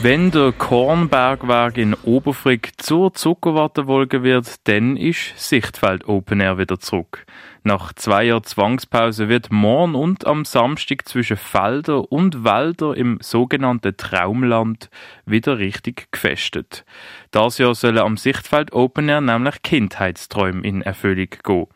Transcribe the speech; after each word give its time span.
Wenn 0.00 0.30
der 0.30 0.52
Kornbergwerk 0.52 1.76
in 1.76 1.92
Oberfrick 1.92 2.80
zur 2.80 3.14
Zuckerwatterwolke 3.14 4.22
wird, 4.22 4.68
dann 4.68 4.96
ist 4.96 5.36
Sichtfeld 5.36 6.06
Open 6.06 6.38
Air 6.38 6.56
wieder 6.56 6.78
zurück. 6.78 7.26
Nach 7.64 7.92
zwei 7.92 8.22
Jahren 8.22 8.44
Zwangspause 8.44 9.28
wird 9.28 9.50
morgen 9.50 9.96
und 9.96 10.24
am 10.24 10.44
Samstag 10.44 11.08
zwischen 11.08 11.36
Felder 11.36 12.12
und 12.12 12.44
Wälder 12.44 12.96
im 12.96 13.18
sogenannten 13.20 13.96
Traumland 13.96 14.88
wieder 15.26 15.58
richtig 15.58 16.12
gefestet. 16.12 16.84
Das 17.32 17.58
Jahr 17.58 17.74
sollen 17.74 17.98
am 17.98 18.16
Sichtfeld 18.16 18.72
Open 18.72 19.08
Air 19.08 19.20
nämlich 19.20 19.62
Kindheitsträume 19.62 20.62
in 20.62 20.80
Erfüllung 20.80 21.30
gehen. 21.42 21.66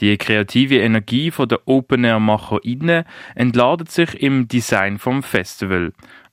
Die 0.00 0.18
kreative 0.18 0.78
Energie 0.78 1.30
der 1.30 1.60
Open 1.66 2.02
Air 2.02 2.18
MacherInnen 2.18 3.04
entladet 3.36 3.92
sich 3.92 4.20
im 4.20 4.48
Design 4.48 4.98
vom 4.98 5.22
Festival. 5.22 5.92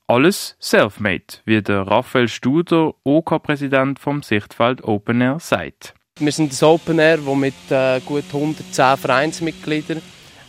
Alles 0.09 0.55
self-made, 0.61 1.41
wie 1.43 1.61
der 1.61 1.81
Raphael 1.81 2.29
Studer, 2.29 2.93
OK-Präsident 3.03 3.99
vom 3.99 4.23
Sichtfeld 4.23 4.81
Open 4.85 5.19
Air, 5.19 5.41
sagt. 5.41 5.95
Wir 6.17 6.31
sind 6.31 6.53
das 6.53 6.63
Open 6.63 6.97
Air, 6.97 7.17
das 7.17 7.35
mit 7.35 7.53
äh, 7.69 7.99
gut 8.05 8.23
110 8.31 8.95
Vereinsmitgliedern, 8.95 9.97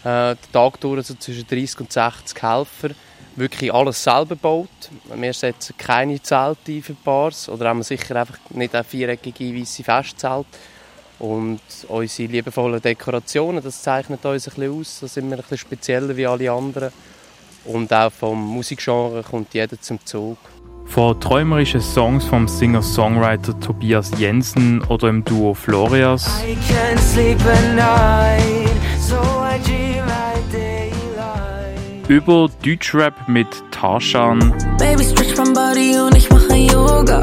äh, 0.05 0.37
den 0.37 0.53
Tag 0.53 0.79
durch 0.81 1.07
so 1.09 1.15
zwischen 1.15 1.45
30 1.45 1.81
und 1.81 1.93
60 1.93 2.41
Helfer, 2.41 2.91
wirklich 3.35 3.75
alles 3.75 4.01
selber 4.01 4.37
baut. 4.37 4.69
Wir 5.13 5.35
setzen 5.35 5.75
keine 5.77 6.23
Zelte 6.23 6.71
ein 6.71 6.83
für 6.85 6.95
Bars 6.95 7.49
oder 7.49 7.71
haben 7.71 7.83
sicher 7.83 8.15
einfach 8.15 8.39
nicht 8.51 8.77
eine 8.77 8.85
viereckige 8.85 9.57
weiße 9.61 9.83
Festzelt. 9.83 10.47
Und 11.19 11.61
unsere 11.89 12.31
liebevollen 12.31 12.81
Dekorationen, 12.81 13.61
das 13.61 13.83
zeichnet 13.83 14.25
uns 14.25 14.47
ein 14.47 14.55
bisschen 14.55 14.81
aus. 14.81 15.01
Da 15.01 15.09
sind 15.09 15.29
wir 15.29 15.37
ein 15.37 15.43
bisschen 15.43 15.59
spezieller 15.59 16.17
wie 16.17 16.29
alle 16.29 16.49
anderen. 16.49 16.93
Und 17.69 17.93
auch 17.93 18.11
vom 18.11 18.43
Musikgenre 18.47 19.23
kommt 19.23 19.53
jeder 19.53 19.79
zum 19.81 19.99
Zug. 20.05 20.39
Von 20.87 21.21
träumerischen 21.21 21.83
Songs 21.83 22.25
vom 22.25 22.49
Singer-Songwriter 22.49 23.61
Tobias 23.61 24.11
Jensen 24.19 24.83
oder 24.85 25.11
im 25.11 25.23
Duo 25.23 25.53
Florias? 25.53 26.43
Über 32.09 32.49
Deutschrap 32.65 33.29
mit 33.29 33.49
Tarzan. 33.71 34.55
Baby 34.79 35.05
switch 35.05 35.35
vom 35.35 35.53
Body 35.53 35.99
und 36.01 36.17
ich 36.17 36.31
mache 36.31 36.57
Yoga. 36.57 37.23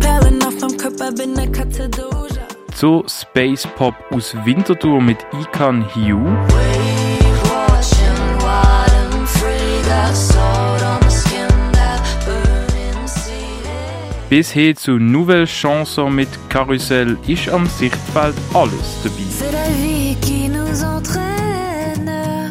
Perlen 0.00 0.42
auf 0.42 0.60
meinem 0.60 0.76
Körper, 0.76 1.10
bin 1.12 1.34
eine 1.38 1.50
Katze 1.50 1.88
Doja 1.88 2.18
zu 2.78 3.02
Space 3.08 3.66
Pop 3.74 3.94
aus 4.12 4.36
Winterthur 4.44 5.02
mit 5.02 5.18
Ikan 5.32 5.84
Hugh 5.96 6.38
Bis 14.28 14.50
hin 14.52 14.76
zu 14.76 14.98
Nouvelle 14.98 15.46
Chanson 15.46 16.14
mit 16.14 16.28
Karussell 16.50 17.16
ist 17.26 17.48
am 17.48 17.64
Sichtfeld 17.64 18.34
alles 18.52 19.00
dabei. 19.02 19.24
C'est 19.30 19.50
la 19.50 19.68
vie 19.70 20.16
qui 20.20 20.50
nous 20.50 20.84
entraîne 20.84 22.50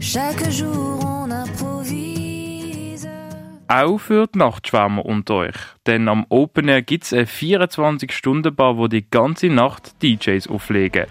Chaque 0.00 0.50
jour 0.50 0.98
on 1.04 1.30
improvise 1.30 3.06
Auch 3.68 3.98
für 4.00 4.26
die 4.26 4.38
Nachtschwärmer 4.40 5.06
unter 5.06 5.34
euch. 5.34 5.54
Denn 5.86 6.08
am 6.08 6.26
Open 6.30 6.66
Air 6.66 6.82
gibt 6.82 7.04
es 7.04 7.12
eine 7.12 7.26
24-Stunden-Bar, 7.26 8.76
wo 8.76 8.88
die 8.88 9.08
ganze 9.08 9.46
Nacht 9.46 10.02
DJs 10.02 10.48
auflegen. 10.48 11.06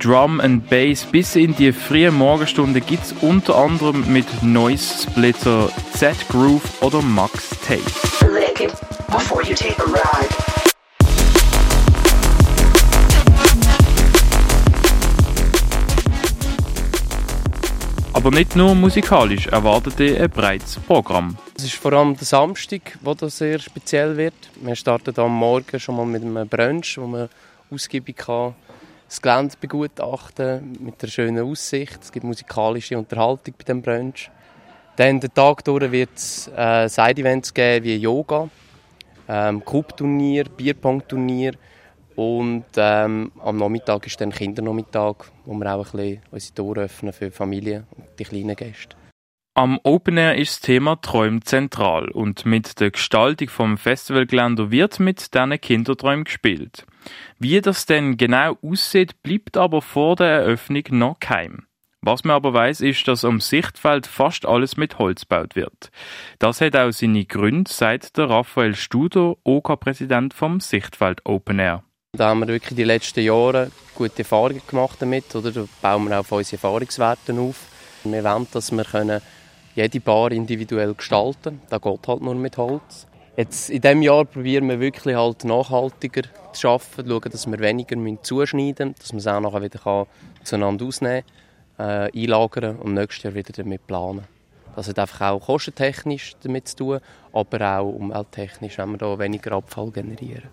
Drum 0.00 0.40
and 0.40 0.68
Bass 0.68 1.04
bis 1.04 1.36
in 1.36 1.54
die 1.54 1.70
frühen 1.70 2.16
Morgenstunden 2.16 2.84
gibt 2.84 3.04
es 3.04 3.12
unter 3.20 3.54
anderem 3.54 4.12
mit 4.12 4.26
Noise 4.42 5.04
Splitter, 5.04 5.70
Z-Groove 5.92 6.82
oder 6.82 7.00
Max 7.02 7.50
Tape. 7.60 8.33
Before 9.16 9.44
you 9.44 9.54
take 9.54 9.78
a 9.78 9.84
ride. 9.84 10.34
Aber 18.12 18.30
nicht 18.32 18.56
nur 18.56 18.74
musikalisch 18.74 19.46
erwartet 19.46 20.00
ihr 20.00 20.20
ein 20.20 20.30
breites 20.30 20.80
Programm. 20.80 21.36
Es 21.56 21.62
ist 21.62 21.74
vor 21.74 21.92
allem 21.92 22.16
der 22.16 22.24
Samstag, 22.24 22.98
wo 23.02 23.14
das 23.14 23.38
sehr 23.38 23.60
speziell 23.60 24.16
wird. 24.16 24.34
Wir 24.60 24.74
starten 24.74 25.14
am 25.20 25.32
Morgen 25.36 25.78
schon 25.78 25.96
mal 25.96 26.06
mit 26.06 26.22
einem 26.22 26.48
Brunch, 26.48 26.98
wo 26.98 27.06
man 27.06 27.28
ausgiebig 27.70 28.16
kann 28.16 28.54
das 29.08 29.22
Gelände 29.22 29.54
begutachten 29.60 30.76
mit 30.80 31.00
einer 31.00 31.12
schönen 31.12 31.44
Aussicht. 31.44 32.00
Es 32.02 32.10
gibt 32.10 32.24
musikalische 32.24 32.98
Unterhaltung 32.98 33.54
bei 33.56 33.64
dem 33.64 33.80
Brunch. 33.80 34.28
Dann 34.96 35.20
den 35.20 35.32
Tag 35.32 35.64
durch 35.64 35.92
wird 35.92 36.16
es 36.16 36.50
äh, 36.56 36.88
Side-Events 36.88 37.54
geben 37.54 37.84
wie 37.84 37.96
Yoga, 37.96 38.48
ähm, 39.28 39.64
Cup-Turnier, 39.64 40.44
Bierpong-Turnier 40.44 41.54
und 42.16 42.64
ähm, 42.76 43.32
am 43.40 43.56
Nachmittag 43.56 44.06
ist 44.06 44.20
dann 44.20 44.30
Kindernachmittag, 44.30 45.16
wo 45.44 45.54
wir 45.54 45.74
auch 45.74 45.94
ein 45.94 45.98
bisschen 45.98 46.22
unsere 46.30 46.54
Tore 46.54 46.80
öffnen 46.82 47.12
für 47.12 47.30
Familien 47.30 47.86
und 47.96 48.06
die 48.18 48.24
kleinen 48.24 48.54
Gäste. 48.54 48.96
Am 49.56 49.78
Open 49.84 50.16
Air 50.16 50.36
ist 50.36 50.54
das 50.54 50.60
Thema 50.62 50.96
Träume 50.96 51.40
zentral 51.40 52.10
und 52.10 52.44
mit 52.44 52.80
der 52.80 52.90
Gestaltung 52.90 53.48
vom 53.48 53.78
Festivalgelände 53.78 54.72
wird 54.72 54.98
mit 54.98 55.32
diesen 55.32 55.60
Kinderträumen 55.60 56.24
gespielt. 56.24 56.86
Wie 57.38 57.60
das 57.60 57.86
denn 57.86 58.16
genau 58.16 58.58
aussieht, 58.62 59.22
bleibt 59.22 59.56
aber 59.56 59.80
vor 59.80 60.16
der 60.16 60.26
Eröffnung 60.26 60.82
noch 60.90 61.20
geheim. 61.20 61.66
Was 62.06 62.22
man 62.22 62.36
aber 62.36 62.52
weiß, 62.52 62.82
ist, 62.82 63.08
dass 63.08 63.24
am 63.24 63.40
Sichtfeld 63.40 64.06
fast 64.06 64.44
alles 64.44 64.76
mit 64.76 64.98
Holz 64.98 65.22
gebaut 65.22 65.56
wird. 65.56 65.90
Das 66.38 66.60
hat 66.60 66.76
auch 66.76 66.90
seine 66.90 67.24
Gründe, 67.24 67.70
sagt 67.72 68.18
der 68.18 68.28
Raphael 68.28 68.74
Studer, 68.74 69.36
OK-Präsident 69.42 70.34
vom 70.34 70.60
Sichtfeld 70.60 71.24
Open 71.24 71.58
Air. 71.58 71.82
Da 72.12 72.28
haben 72.28 72.40
wir 72.40 72.48
wirklich 72.48 72.76
die 72.76 72.84
letzten 72.84 73.24
Jahre 73.24 73.70
gute 73.94 74.18
Erfahrungen 74.18 74.60
gemacht 74.66 75.00
damit, 75.00 75.34
oder? 75.34 75.50
Da 75.50 75.64
bauen 75.80 76.06
wir 76.06 76.16
auch 76.16 76.20
auf 76.20 76.32
unsere 76.32 76.56
Erfahrungswerte 76.56 77.32
auf. 77.40 77.68
Wir 78.04 78.22
wollen, 78.22 78.46
dass 78.52 78.70
wir 78.70 78.84
können 78.84 79.22
jede 79.74 80.00
Bar 80.00 80.30
individuell 80.30 80.92
gestalten. 80.92 81.62
Das 81.70 81.80
geht 81.80 82.06
halt 82.06 82.20
nur 82.20 82.34
mit 82.34 82.58
Holz. 82.58 83.06
Jetzt, 83.38 83.70
in 83.70 83.80
diesem 83.80 84.02
Jahr 84.02 84.26
probieren 84.26 84.68
wir 84.68 84.78
wirklich 84.78 85.16
halt 85.16 85.44
nachhaltiger 85.44 86.24
zu 86.52 86.68
arbeiten, 86.68 87.08
schauen, 87.08 87.32
dass 87.32 87.46
wir 87.46 87.58
weniger 87.60 87.96
zuschneiden 88.22 88.88
müssen, 88.88 88.94
dass 89.00 89.12
man 89.14 89.18
es 89.20 89.26
auch 89.26 89.40
nachher 89.40 89.62
wieder 89.62 90.06
zueinander 90.44 90.84
ausnehmen 90.84 91.22
kann, 91.22 91.43
äh, 91.78 92.10
einlagern 92.14 92.76
und 92.76 92.94
nächstes 92.94 93.24
Jahr 93.24 93.34
wieder 93.34 93.52
damit 93.52 93.86
planen. 93.86 94.24
Das 94.76 94.88
hat 94.88 94.98
einfach 94.98 95.20
auch 95.32 95.46
kostentechnisch 95.46 96.34
damit 96.42 96.68
zu 96.68 96.76
tun, 96.76 97.00
aber 97.32 97.78
auch 97.78 97.90
umwelttechnisch, 97.90 98.78
wenn 98.78 98.92
wir 98.92 98.98
da 98.98 99.18
weniger 99.18 99.52
Abfall 99.52 99.90
generieren. 99.90 100.50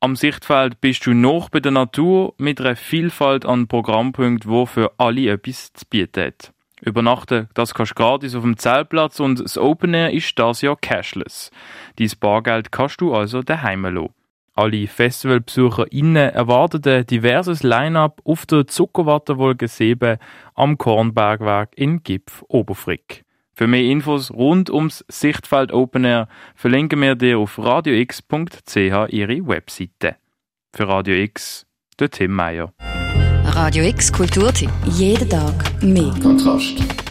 Am 0.00 0.16
Sichtfeld 0.16 0.80
bist 0.80 1.06
du 1.06 1.14
noch 1.14 1.48
bei 1.48 1.60
der 1.60 1.72
Natur 1.72 2.34
mit 2.36 2.60
einer 2.60 2.74
Vielfalt 2.74 3.46
an 3.46 3.68
Programmpunkten, 3.68 4.50
wo 4.50 4.66
für 4.66 4.92
alle 4.98 5.30
etwas 5.30 5.72
zu 5.72 5.86
bieten 5.88 6.24
hat. 6.24 6.52
Übernachten, 6.80 7.48
das 7.54 7.72
kannst 7.72 7.92
du 7.92 7.94
gratis 7.94 8.34
auf 8.34 8.42
dem 8.42 8.56
Zeltplatz 8.56 9.20
und 9.20 9.38
das 9.38 9.56
Open 9.56 9.94
Air 9.94 10.12
ist 10.12 10.36
das 10.36 10.60
Jahr 10.62 10.76
cashless. 10.76 11.52
Dein 11.96 12.10
Bargeld 12.18 12.72
kannst 12.72 13.00
du 13.00 13.14
also 13.14 13.42
daheim 13.42 13.84
lassen. 13.84 14.12
Alle 14.62 14.86
FestivalbesucherInnen 14.86 16.34
erwarten 16.34 16.88
ein 16.88 17.04
diverses 17.04 17.64
Line-Up 17.64 18.20
auf 18.22 18.46
der 18.46 18.68
Zuckerwatterwolke 18.68 19.66
7 19.66 20.18
am 20.54 20.78
Kornbergwerk 20.78 21.70
in 21.74 22.04
Gipf 22.04 22.44
Oberfrick. 22.46 23.24
Für 23.54 23.66
mehr 23.66 23.82
Infos 23.82 24.30
rund 24.30 24.70
ums 24.70 25.04
Sichtfeld 25.08 25.72
Open 25.72 26.04
Air 26.04 26.28
verlinken 26.54 27.00
wir 27.00 27.16
dir 27.16 27.40
auf 27.40 27.58
radiox.ch 27.58 28.76
ihre 28.76 29.48
Webseite. 29.48 30.14
Für 30.72 30.86
Radio 30.86 31.16
X, 31.16 31.66
der 31.98 32.10
Tim 32.10 32.30
Meyer. 32.30 32.72
Radio 33.42 33.82
X 33.82 34.12
Kulturtipp. 34.12 34.70
Jeden 34.86 35.28
Tag 35.28 35.82
mehr. 35.82 36.14
Kontrast. 36.22 37.01